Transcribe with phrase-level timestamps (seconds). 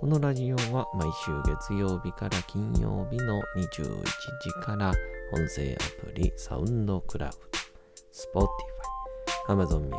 [0.00, 4.92] このラジオは毎週月曜日から金曜日の21時から
[5.32, 8.48] 音声アプリサウンドクラウド、Spotify、
[9.48, 9.94] Amazon Music、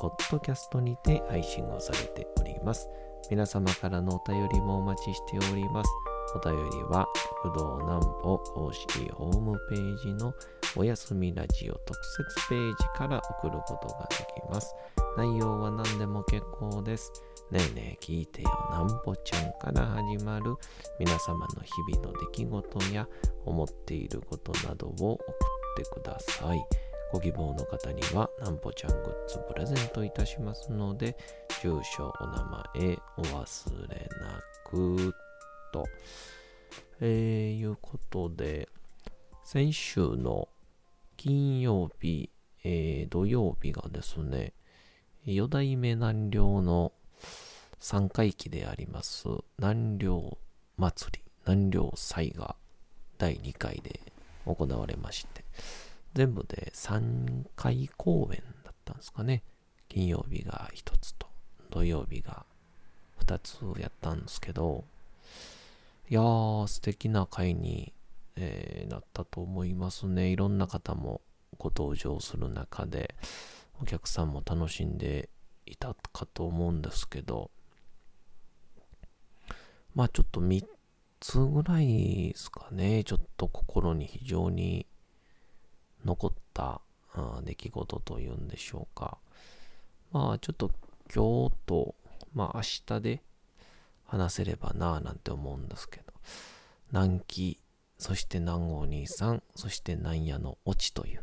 [0.00, 2.88] Podcast にて配信をされております。
[3.30, 5.90] 皆様からのお便りもお待ちしております。
[6.34, 7.06] お便りは、
[7.44, 10.32] 極道南歩公式ホームページの
[10.76, 14.74] おやすみラジオ特設ページから送ることができます。
[15.16, 17.12] 内容は何でも結構です。
[17.52, 20.54] ねえねえ聞いてよなんぽちゃんから始まる
[20.98, 23.06] 皆様の日々の出来事や
[23.44, 25.18] 思っていることなどを送っ
[25.76, 26.64] てください。
[27.12, 31.14] ご希望の方にはなんぽちゃんグッズプレゼントいたしますので、
[31.62, 35.14] 住所、お名前、お忘れなく
[35.74, 35.84] と。
[37.02, 38.70] えー、いうことで、
[39.44, 40.48] 先週の
[41.18, 42.30] 金曜日、
[42.64, 44.54] えー、土曜日がですね、
[45.26, 46.92] 四代目南陵の
[47.84, 49.26] 三回忌であります。
[49.58, 50.38] 南陵
[50.76, 52.54] 祭り、南陵祭が
[53.18, 53.98] 第2回で
[54.46, 55.44] 行われまして、
[56.14, 59.42] 全部で3回公演だったんですかね。
[59.88, 61.26] 金曜日が1つと、
[61.70, 62.46] 土曜日が
[63.18, 64.84] 2つやったんですけど、
[66.08, 67.92] いやー、素敵な回に、
[68.36, 70.28] えーなったと思いますね。
[70.28, 71.20] いろんな方も
[71.58, 73.16] ご登場する中で、
[73.80, 75.30] お客さんも楽しんで
[75.66, 77.50] いたかと思うんですけど、
[79.94, 80.64] まあちょっと3
[81.20, 84.86] つぐらいですかね、ちょっと心に非常に
[86.04, 86.80] 残った
[87.44, 89.18] 出来事というんでしょうか。
[90.12, 90.70] まあちょっと
[91.14, 91.94] 今日と、
[92.34, 93.22] まあ明日で
[94.06, 96.12] 話せればなぁなんて思うんですけど、
[96.90, 97.58] 南紀、
[97.98, 101.20] そして南郷兄さん、そして南野のオチという、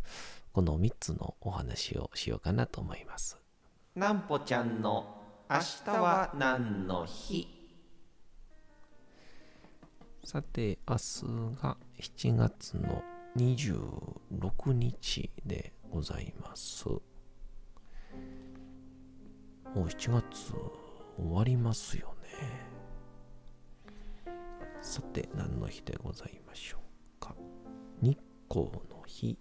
[0.53, 3.37] この3つのお話をしようかなと思います。
[3.95, 5.17] なんぽちゃんの
[5.49, 7.58] 明日は何の日？
[10.31, 11.23] さて、明日
[11.59, 13.01] が7月の
[13.35, 16.87] 26日でございます。
[16.87, 17.01] も
[19.75, 22.29] う7月終わりますよね。
[24.83, 27.33] さて、何の日でございましょうか。
[27.99, 28.15] 日
[28.47, 29.35] 光の日。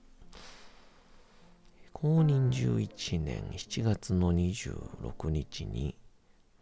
[1.92, 5.98] 公認11年7月の26日に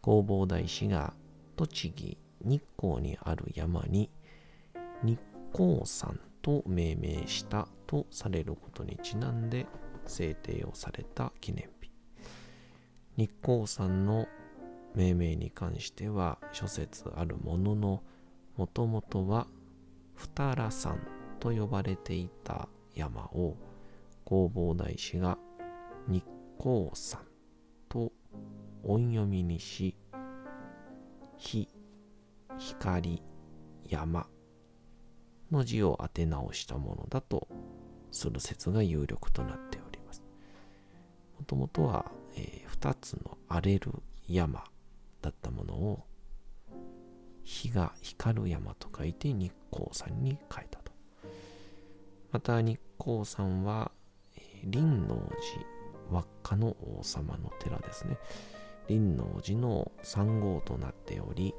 [0.03, 1.15] 弘法大師が
[1.55, 4.11] 栃木日光にある山に
[5.03, 5.21] 日
[5.53, 9.67] 光山と命名したとされることにちなんで
[10.07, 11.91] 制定をされた記念日
[13.17, 14.27] 日光山の
[14.95, 18.03] 命名に関しては諸説あるものの
[18.57, 19.47] もともとは
[20.15, 20.99] 二良山
[21.41, 23.57] と呼ばれていた山を
[24.27, 25.39] 弘法大師が
[26.09, 26.25] 日
[26.59, 27.21] 光山
[27.89, 28.13] と
[28.83, 29.97] 音読みにし、
[31.37, 31.69] 日、
[32.57, 33.23] 光、
[33.89, 34.27] 山。
[35.51, 37.49] の字を当て直したものだと
[38.11, 40.23] する説が有力となっております。
[41.39, 43.91] もともとは、えー2つの荒れる
[44.29, 44.63] 山
[45.23, 46.05] だったものを
[47.43, 50.93] 日が光る山と書いて日光山に変えたと。
[52.33, 53.93] また日光山は
[54.63, 58.19] 林王寺輪っかの王様の寺ですね。
[58.89, 61.55] 林王寺の三号となっており、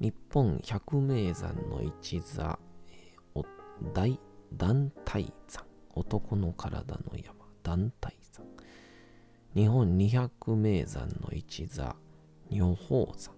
[0.00, 2.56] 日本百名山の一座、
[2.86, 3.44] えーお
[3.92, 4.18] 大
[4.52, 7.34] 団体山、男の体の山、
[7.64, 8.46] 団体山。
[9.56, 11.96] 日本二百名山の一座、
[12.48, 13.34] 女宝山。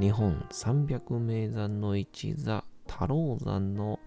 [0.00, 4.00] 日本三百名山の一座、太郎山の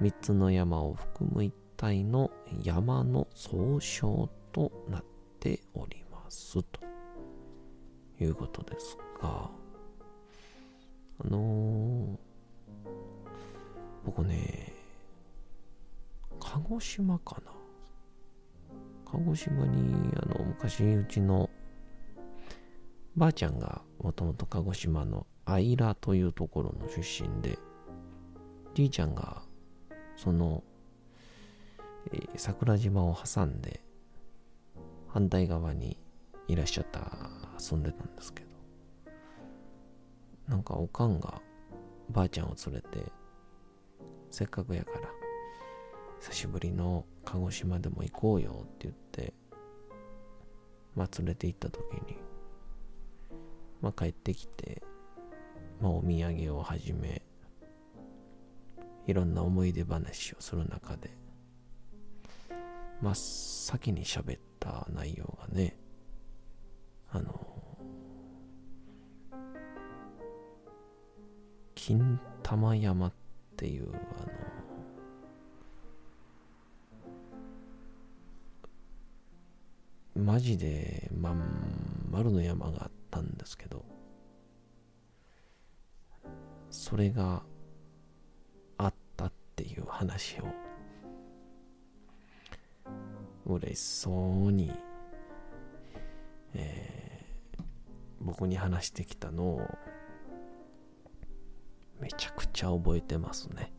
[0.00, 2.30] 3つの山を含む一体の
[2.62, 5.04] 山の総称となっ
[5.40, 6.62] ております。
[6.62, 6.80] と
[8.20, 9.61] いうことですが。
[11.28, 12.22] のー
[14.04, 14.72] 僕ね
[16.40, 17.52] 鹿児島かな。
[19.04, 21.50] 鹿児島にあの昔うちの
[23.14, 27.58] ばあちゃんがもともと鹿児島の愛良というところの出身で
[28.74, 29.42] じいちゃんが
[30.16, 30.64] その、
[32.12, 33.82] えー桜島を挟んで
[35.08, 35.98] 反対側に
[36.48, 37.30] いらっしゃった
[37.60, 38.51] 遊んでたんですけど。
[40.52, 41.40] なんかおかんが
[42.10, 43.10] ばあちゃんを連れて
[44.30, 45.08] せっかくやから
[46.20, 49.32] 久しぶりの鹿児島でも行こうよって言って
[50.94, 52.18] まあ連れて行った時に
[53.80, 54.82] まあ帰ってきて
[55.80, 57.22] まあお土産をはじめ
[59.06, 61.16] いろんな思い出話をする中で
[63.00, 65.78] 真っ先に喋った内容がね
[71.84, 73.12] 金玉山っ
[73.56, 73.88] ていう
[80.14, 81.42] あのマジでまん
[82.08, 83.84] 丸の山があったんですけど
[86.70, 87.42] それが
[88.78, 90.44] あったっていう話を
[93.44, 94.70] 嬉しそうに、
[96.54, 97.62] えー、
[98.20, 99.66] 僕に話してきたのを
[102.02, 103.72] めちゃくちゃ覚えてますね。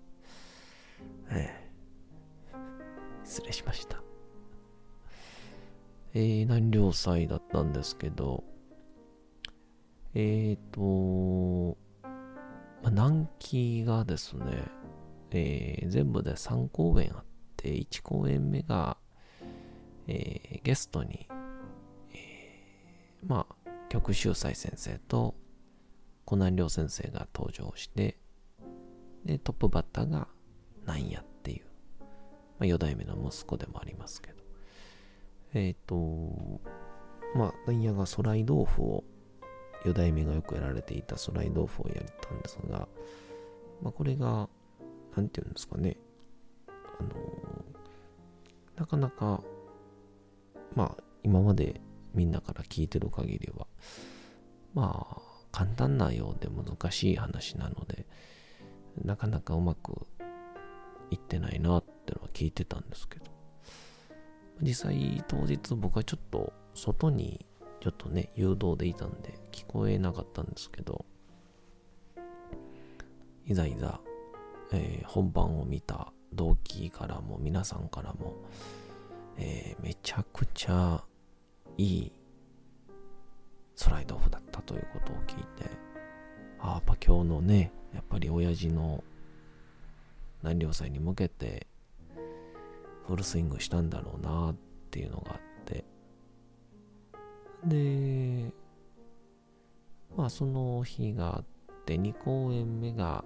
[1.30, 1.64] ええ
[3.26, 4.02] 失礼しました。
[6.14, 8.44] えー、南陵祭だったんですけど、
[10.14, 10.74] えっ、ー、
[11.74, 11.78] と、
[12.84, 14.64] ま、南紀がですね、
[15.32, 17.26] えー、全部で3公演あっ
[17.58, 18.98] て、1公演目が、
[20.08, 21.28] えー、ゲストに、
[22.14, 25.36] えー、まあ、曲秀斎先生と
[26.26, 28.18] 湖南亮先生が登場して、
[29.26, 30.28] で、トップバッターが
[30.86, 31.66] なんやっていう、
[32.00, 32.06] ま
[32.62, 34.44] あ、4代目の息子でもありますけど、
[35.54, 36.62] えっ、ー、と、
[37.36, 39.04] まあ、なんやがソライ豆腐を、
[39.86, 42.88] 4代目がよくやられていたソライ豆腐をやったんですが、
[43.82, 44.50] まあ、これが、
[45.16, 45.98] なんていうんですかね、
[46.68, 47.10] あの
[48.76, 49.44] なかなか
[50.76, 51.82] まあ、今まで
[52.14, 53.68] みんなから聞いてる限りは、
[54.74, 55.22] まあ、
[55.54, 58.06] 簡単なようで難しい話なので、
[59.06, 60.06] なかなかうまく
[61.12, 63.26] いってないなってのは聞いてたんですけど、
[64.62, 67.46] 実際当日僕はちょっと外に
[67.82, 71.06] ちょっとね、誘導でいたんで聞こえなかったんですけど、
[73.46, 74.00] いざいざ、
[74.72, 78.34] えー、本番を見た同期からも皆さんからも、
[79.38, 81.04] えー、めちゃくちゃ
[81.78, 82.12] いい
[83.76, 85.70] スライドオフだったということを聞いて、
[86.60, 89.04] ああやっぱ今日のね、やっぱり親父の
[90.42, 91.68] 南陵祭に向けて
[93.08, 94.56] フルスイングしたんだろうなっ
[94.92, 95.84] ていうのがあって、
[97.66, 98.52] で、
[100.16, 101.46] まあその日があっ
[101.86, 103.24] て2公演目が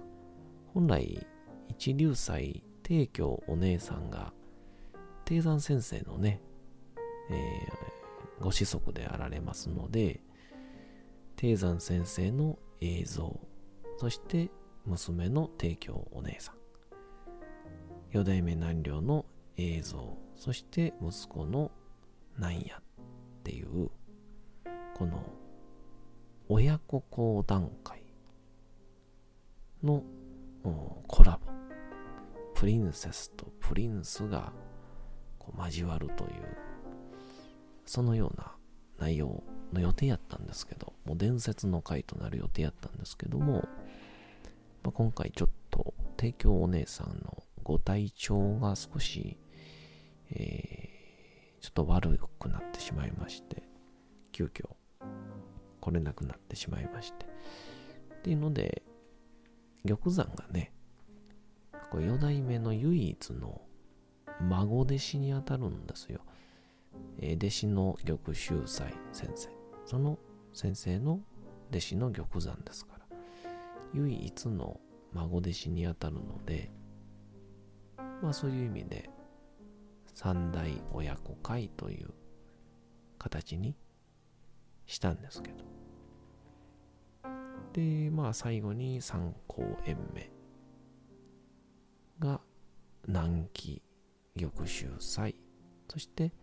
[0.74, 1.26] 本来
[1.68, 4.32] 一流祭帝京お姉さんが
[5.24, 6.40] 低山先生のね、
[7.30, 10.20] えー、ご子息であられますので、
[11.38, 13.38] 低山先生の映像、
[13.98, 14.50] そして
[14.84, 16.56] 娘の提供お姉さん、
[18.10, 19.24] 四代目南陵の
[19.56, 21.70] 映像、そして息子の
[22.36, 22.82] なんやっ
[23.44, 23.88] ていう、
[24.96, 25.22] この
[26.48, 28.02] 親子講談会
[29.84, 30.02] の
[31.06, 31.52] コラボ。
[32.56, 34.52] プリンセスとプリンスが
[35.38, 36.30] こう交わるという、
[37.86, 38.56] そのような
[38.98, 39.40] 内容
[39.72, 43.68] の予定やったんですけど、もう伝説の回となる予定やったんですけども、
[44.82, 49.36] まあ、今回ちょっと提供お姉さんのご体調が少し、
[50.30, 53.62] えー、ちょっと悪くなってしまいまして、
[54.32, 54.68] 急遽
[55.80, 57.26] 来れなくなってしまいまして。
[58.14, 58.82] っていうので、
[59.86, 60.72] 玉山がね、
[61.90, 63.62] これ4代目の唯一の
[64.40, 66.20] 孫弟子にあたるんですよ。
[67.18, 69.57] えー、弟子の玉秀斎先生。
[69.88, 70.18] その
[70.52, 71.20] 先生の
[71.70, 73.16] 弟子の玉山ですから、
[73.94, 74.78] 唯一の
[75.14, 76.70] 孫弟子にあたるので、
[78.22, 79.08] まあそういう意味で、
[80.12, 82.10] 三代親子会という
[83.18, 83.74] 形に
[84.84, 85.64] したんですけど。
[87.72, 90.30] で、まあ最後に三公演目
[92.18, 92.42] が
[93.06, 93.80] 南紀
[94.38, 95.34] 玉秀祭、
[95.88, 96.34] そして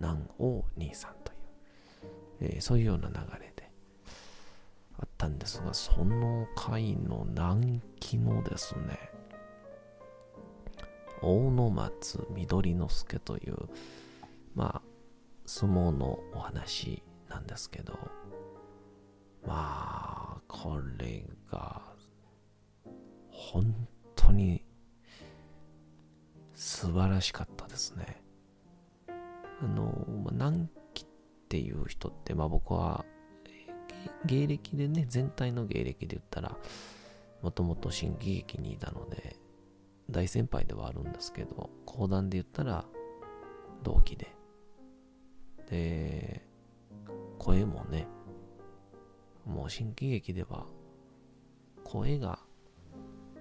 [0.00, 1.31] 南王兄さんと、
[2.42, 3.70] えー、そういうような流れで
[4.98, 8.98] あったんですが、その回の南紀のですね、
[11.22, 13.56] 大野松緑之助という、
[14.56, 14.82] まあ、
[15.46, 17.96] 相撲のお話なんですけど、
[19.46, 21.82] まあ、これが、
[23.30, 23.74] 本
[24.16, 24.64] 当に
[26.54, 28.20] 素晴らしかったですね。
[29.60, 30.34] あの、まあ、
[31.52, 33.04] っていう人って、まあ僕は
[34.24, 36.56] 芸歴でね、全体の芸歴で言ったら、
[37.42, 39.36] もともと新喜劇にいたので、
[40.08, 42.86] 大先輩ではあるんですけど、講談で言ったら
[43.82, 44.34] 同期で。
[45.68, 46.48] で、
[47.38, 48.06] 声もね、
[49.44, 50.64] もう新喜劇では
[51.84, 52.38] 声が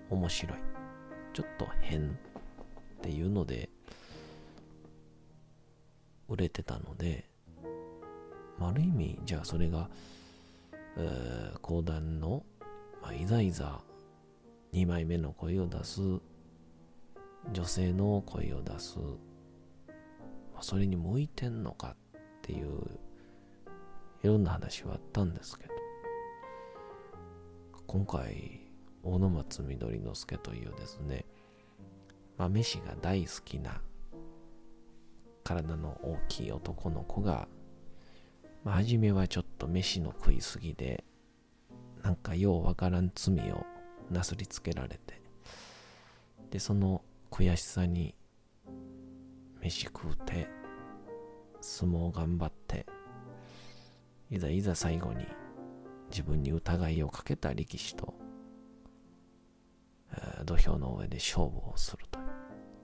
[0.10, 0.58] 面白い。
[1.32, 2.12] ちょっと変っ
[3.04, 3.70] ていうので
[6.28, 7.31] 売れてたので、
[8.60, 9.90] ある意味、じゃあそれが、
[10.98, 12.44] えー、講談の、
[13.02, 13.82] まあ、いざいざ
[14.74, 16.02] 2枚目の声を出す
[17.52, 23.00] 女性の声を出す、まあ、それに向いてんのかっていう
[24.24, 25.74] いろんな話はあったんですけど
[27.88, 28.62] 今回
[29.04, 31.26] 大野松緑之助というですね、
[32.38, 33.82] まあ、飯が大好きな
[35.44, 37.48] 体の大きい男の子が、
[38.64, 41.04] まあ、初めはちょっと飯の食いすぎで
[42.04, 43.66] なんかようわからん罪を
[44.10, 45.22] なすりつけられて
[46.52, 47.02] でその
[47.32, 48.14] 悔しさに
[49.62, 50.48] 飯食うて
[51.62, 52.86] 相撲頑張って
[54.30, 55.26] いざいざ最後に
[56.10, 58.14] 自分に疑いをかけた力士と、
[60.46, 62.26] 土俵の上で勝負をするという。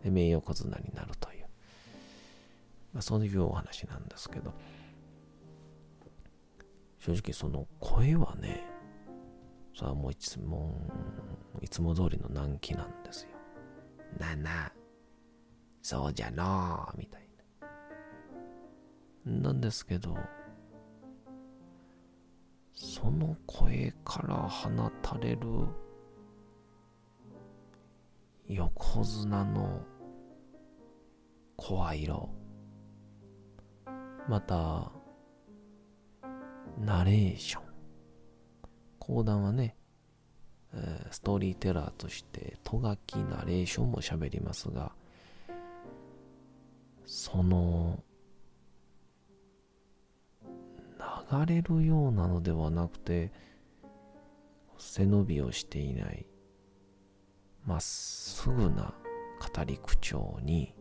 [0.05, 1.45] で名誉小綱になるという、
[2.93, 4.53] まあ、そういうお話なんですけど。
[7.07, 8.63] 正直その声はね
[9.73, 10.91] それはもういつも
[11.61, 13.37] いつも通りの難儀なんですよ
[14.19, 14.71] なな、
[15.81, 17.29] そうじゃのみたい
[19.25, 19.31] な。
[19.49, 20.17] なんですけど、
[22.73, 24.69] その声から放
[25.01, 25.39] たれる
[28.47, 29.81] 横綱の
[31.57, 32.29] 声色、
[34.27, 34.91] また、
[36.77, 37.63] ナレーション。
[38.99, 39.77] 講談はね、
[41.11, 44.91] ストーリーテラーとしてとがきナレーションも喋りますが
[47.05, 48.03] その
[51.31, 53.31] 流れるようなのではなくて
[54.77, 56.25] 背伸びをしていない
[57.65, 58.93] まっすぐな
[59.55, 60.73] 語り口調に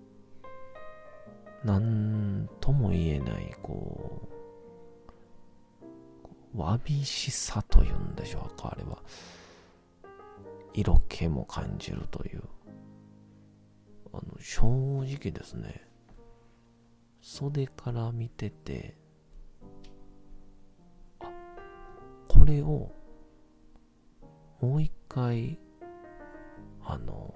[1.64, 4.35] 何とも言えないこう
[6.56, 8.98] わびしさというんでしょうかあれは。
[10.75, 12.42] 色気も感じるという。
[14.12, 14.66] あの正
[15.02, 15.82] 直ですね
[17.20, 18.96] 袖から見てて
[21.20, 21.30] あ
[22.28, 22.92] これを
[24.60, 25.58] もう一回
[26.82, 27.34] あの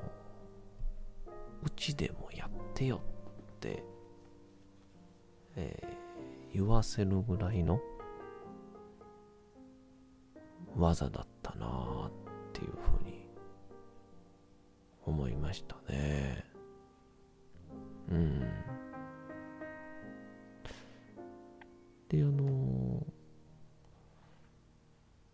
[1.62, 3.03] うちでもやってよ
[3.57, 3.85] って、
[5.57, 7.79] えー、言わせるぐらいの
[10.81, 12.11] 技だったなっ
[12.53, 13.29] ていうふうに
[15.05, 16.45] 思いましたね。
[18.11, 18.41] うん。
[22.09, 23.07] で、あの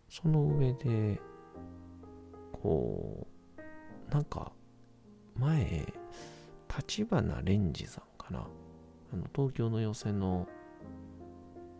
[0.09, 1.19] その上で、
[2.51, 3.27] こ
[4.09, 4.51] う、なんか、
[5.35, 5.85] 前、
[6.75, 8.47] 立花蓮司さんかな。
[9.13, 10.47] あの、東京の予選の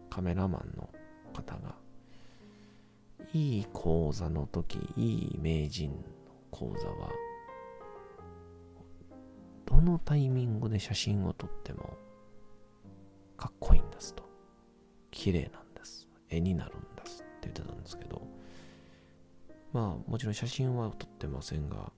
[0.10, 0.90] カメラマンの
[1.34, 1.76] 方が、
[3.34, 5.98] いい講座の時、いい名人の
[6.52, 7.12] 講座は、
[9.66, 11.98] どのタイミングで写真を撮っても
[13.36, 14.24] かっこいいんですと。
[15.12, 16.08] 綺麗なんです。
[16.30, 18.22] 絵になるんですって言ってたんですけど。
[19.74, 21.92] まあもちろん写真は撮ってませんが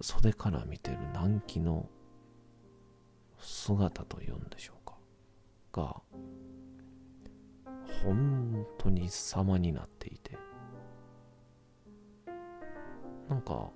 [0.00, 1.88] 袖から見てる南紀の
[3.38, 4.96] 姿というんでしょうか。
[5.72, 6.02] が
[8.02, 10.38] 本当に様になっていて。
[13.28, 13.72] なんかお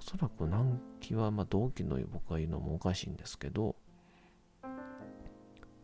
[0.00, 3.76] そらく南紀は、まあ、同期の僕が言うのもおかしいんですけど、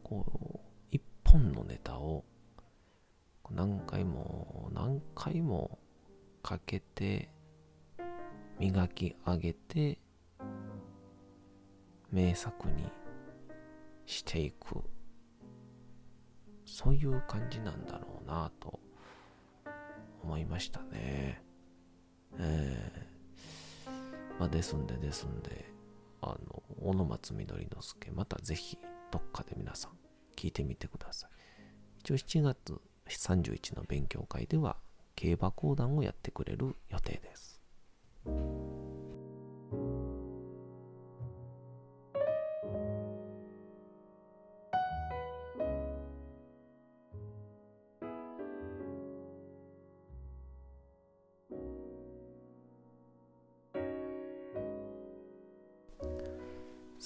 [0.03, 0.59] こう、
[0.91, 2.25] 一本のネタを
[3.51, 5.79] 何回も何回も
[6.43, 7.31] かけて
[8.59, 9.99] 磨き上げて
[12.11, 12.91] 名作に
[14.07, 14.83] していく。
[16.79, 18.79] そういう感じなんだろうなと
[20.23, 21.43] 思いましたね。
[22.39, 25.73] えーまあ、ですんでですんで、
[26.23, 28.79] あの、小野松緑之助、またぜひ、
[29.11, 29.93] どっかで皆さん、
[30.37, 31.31] 聞いてみてください。
[31.99, 34.77] 一応7月31の勉強会では、
[35.17, 37.61] 競馬講談をやってくれる予定です。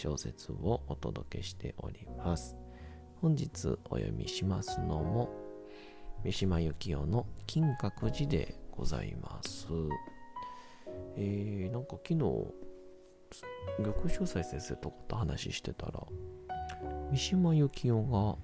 [0.00, 2.56] 小説をお届けしております。
[3.20, 5.28] 本日お読みしますのも
[6.24, 9.66] 三島由紀夫の金閣寺でございます。
[11.18, 12.18] えー、なんか昨日
[13.76, 16.00] 玉秀斎先生とかと話してたら
[17.10, 18.38] 三島由紀夫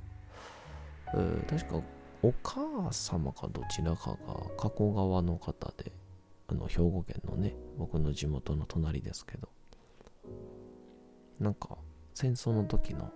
[1.08, 1.80] が、えー、確か
[2.22, 4.16] お母様かどちらかが
[4.58, 5.90] 加古川の方で
[6.48, 9.48] あの兵庫県のね僕の地元の隣ですけど
[11.38, 11.76] なんか
[12.14, 13.12] 戦争の時の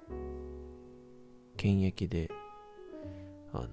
[1.57, 2.31] 検疫で
[3.53, 3.67] あの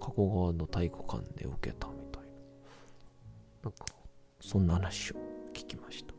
[0.00, 2.28] 加古川の体育館で受けたみたいな。
[3.64, 3.86] なんか
[4.40, 5.14] そんな話を
[5.54, 6.14] 聞きました。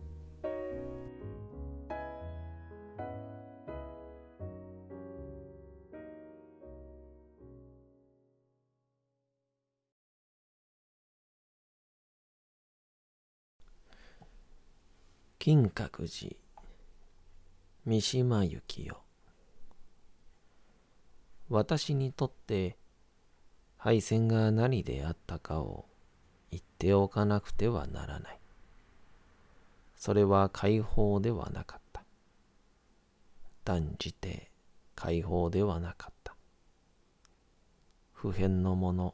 [15.38, 16.44] 金閣寺
[17.87, 18.97] 三島由紀夫
[21.49, 22.77] 私にとって
[23.77, 25.85] 敗戦が何であったかを
[26.49, 28.39] 言っておかなくてはならない。
[29.95, 32.03] それは解放ではなかった。
[33.63, 34.50] 断じて
[34.95, 36.33] 解放ではなかった。
[38.13, 39.13] 普遍のもの、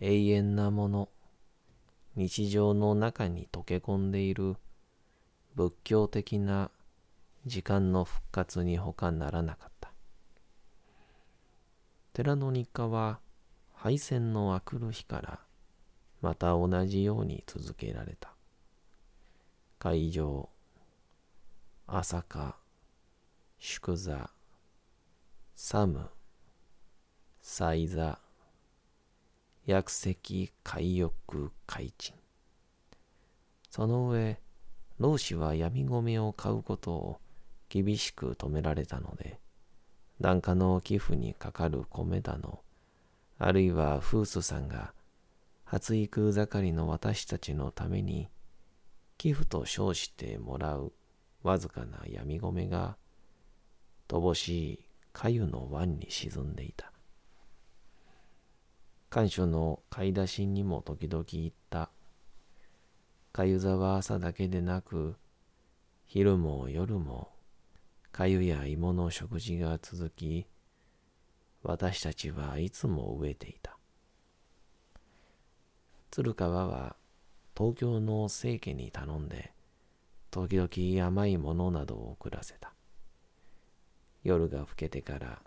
[0.00, 1.08] 永遠なもの、
[2.16, 4.56] 日常の中に溶け込んでいる
[5.54, 6.72] 仏教的な
[7.46, 9.92] 時間の復活に他ならなかった。
[12.12, 13.20] 寺の日課は
[13.72, 15.40] 敗戦の明くる日から
[16.20, 18.34] また同じように続けられた。
[19.78, 20.50] 会場、
[21.86, 22.54] 朝霞、
[23.58, 24.30] 宿座、
[25.54, 26.10] サム、
[27.40, 28.18] 祭座、
[29.64, 32.14] 薬石、海翼、海鎮。
[33.70, 34.38] その上、
[34.98, 37.20] 老子は闇米を買うことを
[37.70, 39.40] 厳しく止められたので、
[40.20, 42.60] 檀家の寄付にかかる米だの、
[43.38, 44.92] あるいはフースさんが
[45.64, 48.28] 発育盛りの私たちのために
[49.16, 50.92] 寄付と称してもらう
[51.42, 52.96] わずかな闇米が
[54.08, 56.92] 乏しい粥の湾に沈んでいた。
[59.10, 61.90] 官所の買い出しにも時々行った。
[63.32, 65.16] かゆ座は朝だけでなく、
[66.06, 67.30] 昼も夜も、
[68.12, 70.46] かゆや芋の食事が続き、
[71.62, 73.76] 私たちはいつも飢えていた。
[76.10, 76.96] 鶴川は
[77.56, 79.52] 東京の清家に頼んで、
[80.30, 82.72] 時々甘いものなどを送らせた。
[84.24, 85.42] 夜が更けてから、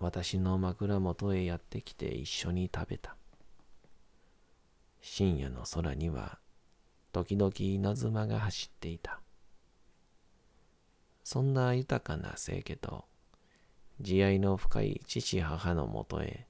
[0.00, 3.16] 私の枕元へやってきて一緒に食べた。
[5.00, 6.38] 深夜の空には、
[7.12, 9.20] 時々稲妻が走っていた。
[11.24, 13.06] そんな豊かな清家と、
[14.00, 16.46] 慈愛の深い父母のもとへ、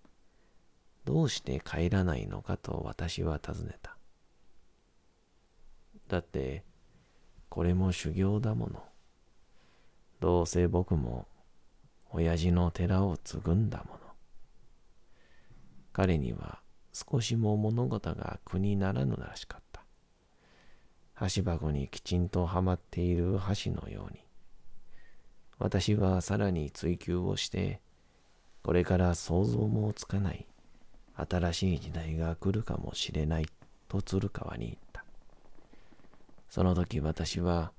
[1.04, 3.96] どうして帰らないのかと私は尋ねた。
[6.08, 6.64] だって、
[7.48, 8.82] これも修行だもの。
[10.20, 11.28] どうせ僕も、
[12.10, 14.00] 親父の寺を継ぐんだもの。
[15.92, 16.58] 彼には
[16.92, 19.84] 少しも物事が苦にならぬらしかった。
[21.14, 24.23] 箸箱にきちんとはまっている箸のように、
[25.58, 27.80] 私はさらに追求をして、
[28.62, 30.46] これから想像もつかない
[31.16, 33.46] 新しい時代が来るかもしれない
[33.88, 35.04] と鶴川に言った。
[36.48, 37.72] その時私は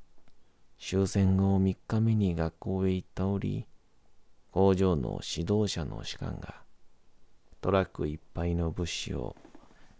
[0.80, 3.66] 終戦後3日目に学校へ行った折、
[4.52, 6.56] 工場の指導者の士官が
[7.62, 9.36] トラックいっぱいの物資を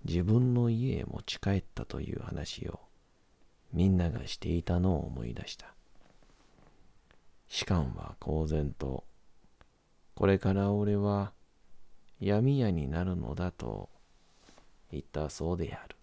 [0.06, 2.80] 自分の家へ持ち帰ったという話を
[3.74, 5.75] みんながしていたのを思い出した。
[7.47, 9.03] 士官は公然と、
[10.15, 11.34] これから俺は
[12.19, 13.89] 闇屋になるのだと
[14.91, 15.95] 言ったそうである。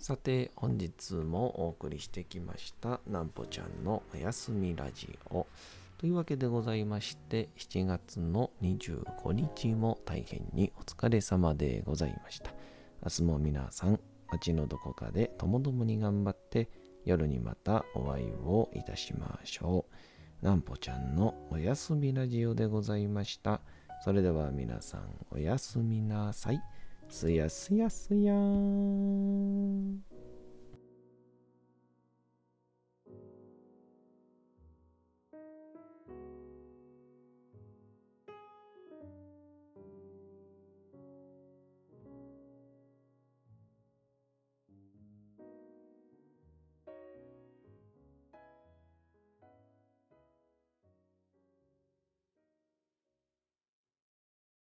[0.00, 5.46] さて本日もお送りしてきましたなんぽちゃんのおやすみラジオ
[5.98, 12.50] というわけでございまして7月の25日も大変にお疲れ様でございました
[13.02, 16.68] 明日も皆さん街のどこかでともどもに頑張って
[17.04, 19.86] 夜にまたお会いをいたしましょ
[20.42, 20.44] う。
[20.44, 23.60] なんぽちゃんのおやすみラジオでございました。
[24.04, 26.62] それでは皆さんおやすみなさい。
[27.08, 30.09] すやすやすやーん。